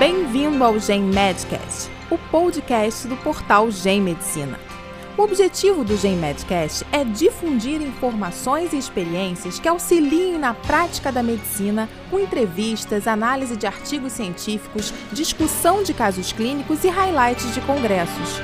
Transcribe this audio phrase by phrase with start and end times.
[0.00, 4.58] Bem-vindo ao Gen Medcast, o podcast do portal Gen Medicina.
[5.14, 11.22] O objetivo do Gen Medcast é difundir informações e experiências que auxiliem na prática da
[11.22, 18.40] medicina, com entrevistas, análise de artigos científicos, discussão de casos clínicos e highlights de congressos.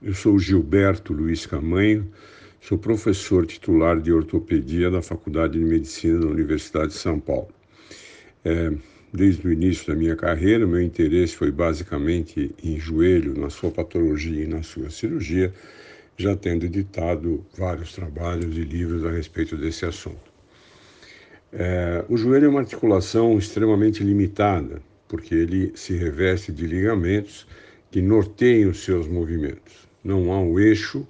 [0.00, 2.10] Eu sou Gilberto Luiz Camanho,
[2.62, 7.50] sou professor titular de ortopedia da Faculdade de Medicina da Universidade de São Paulo.
[8.42, 8.72] É,
[9.12, 14.44] desde o início da minha carreira, meu interesse foi basicamente em joelho, na sua patologia
[14.44, 15.52] e na sua cirurgia,
[16.16, 20.28] já tendo editado vários trabalhos e livros a respeito desse assunto.
[21.52, 27.46] É, o joelho é uma articulação extremamente limitada, porque ele se reveste de ligamentos
[27.90, 29.88] que norteiam os seus movimentos.
[30.04, 31.06] Não há um eixo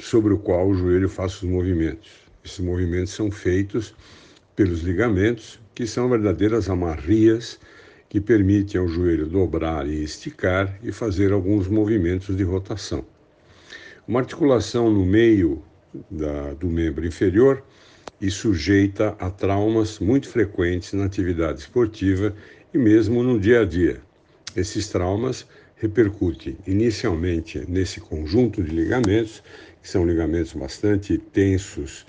[0.00, 2.10] sobre o qual o joelho faz os movimentos.
[2.44, 3.94] Esses movimentos são feitos
[4.60, 7.58] pelos ligamentos, que são verdadeiras amarrias
[8.10, 13.02] que permitem ao joelho dobrar e esticar e fazer alguns movimentos de rotação.
[14.06, 15.62] Uma articulação no meio
[16.10, 17.64] da, do membro inferior
[18.20, 22.34] e sujeita a traumas muito frequentes na atividade esportiva
[22.74, 24.02] e mesmo no dia a dia.
[24.54, 25.46] Esses traumas
[25.76, 29.42] repercutem inicialmente nesse conjunto de ligamentos,
[29.80, 32.04] que são ligamentos bastante tensos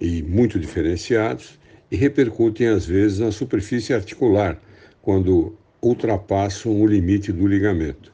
[0.00, 1.56] e muito diferenciados,
[1.90, 4.60] e repercutem às vezes na superfície articular,
[5.02, 8.12] quando ultrapassam o limite do ligamento.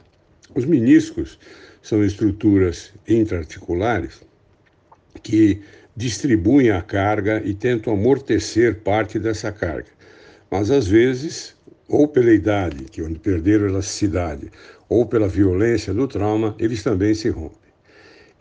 [0.53, 1.39] Os meniscos
[1.81, 4.21] são estruturas intraarticulares
[5.21, 5.61] que
[5.95, 9.89] distribuem a carga e tentam amortecer parte dessa carga.
[10.49, 11.55] Mas às vezes,
[11.87, 14.51] ou pela idade, que onde perderam elasticidade,
[14.87, 17.62] ou pela violência do trauma, eles também se rompem.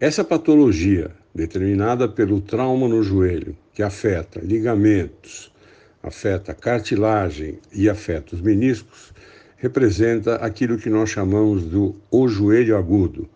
[0.02, 5.52] Essa patologia determinada pelo trauma no joelho, que afeta ligamentos,
[6.02, 9.14] afeta cartilagem e afeta os meniscos,
[9.58, 13.28] representa aquilo que nós chamamos do o joelho agudo.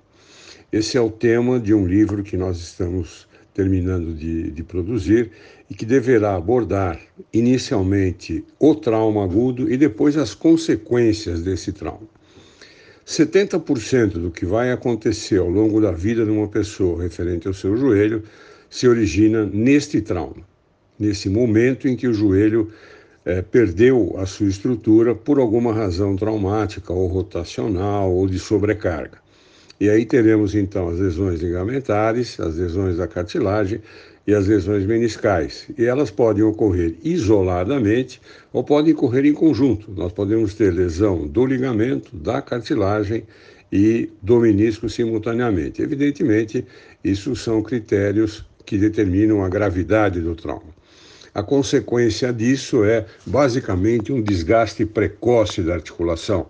[0.72, 5.30] Esse é o tema de um livro que nós estamos terminando de, de produzir
[5.70, 7.00] e que deverá abordar
[7.32, 12.15] inicialmente o trauma agudo e depois as consequências desse trauma.
[13.06, 17.76] 70% do que vai acontecer ao longo da vida de uma pessoa referente ao seu
[17.76, 18.24] joelho
[18.68, 20.42] se origina neste trauma,
[20.98, 22.72] nesse momento em que o joelho
[23.24, 29.18] é, perdeu a sua estrutura por alguma razão traumática ou rotacional ou de sobrecarga.
[29.78, 33.80] E aí teremos então as lesões ligamentares, as lesões da cartilagem
[34.26, 35.66] e as lesões meniscais.
[35.76, 38.20] E elas podem ocorrer isoladamente
[38.52, 39.90] ou podem ocorrer em conjunto.
[39.92, 43.24] Nós podemos ter lesão do ligamento, da cartilagem
[43.70, 45.82] e do menisco simultaneamente.
[45.82, 46.64] Evidentemente,
[47.04, 50.74] isso são critérios que determinam a gravidade do trauma.
[51.34, 56.46] A consequência disso é basicamente um desgaste precoce da articulação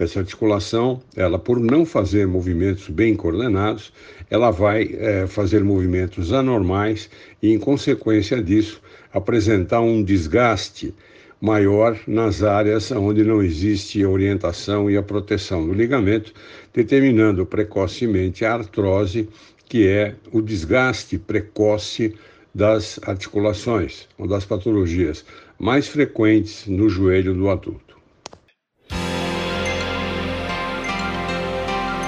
[0.00, 3.92] essa articulação, ela por não fazer movimentos bem coordenados,
[4.30, 7.10] ela vai é, fazer movimentos anormais
[7.42, 8.80] e, em consequência disso,
[9.12, 10.94] apresentar um desgaste
[11.38, 16.32] maior nas áreas onde não existe a orientação e a proteção do ligamento,
[16.72, 19.28] determinando precocemente a artrose,
[19.68, 22.14] que é o desgaste precoce
[22.54, 25.26] das articulações, uma das patologias
[25.58, 27.89] mais frequentes no joelho do adulto.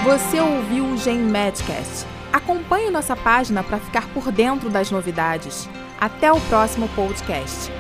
[0.05, 2.05] Você ouviu o Gen Medcast.
[2.33, 5.69] Acompanhe nossa página para ficar por dentro das novidades.
[6.01, 7.71] Até o próximo podcast.